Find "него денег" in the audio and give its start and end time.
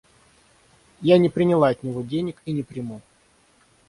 1.83-2.41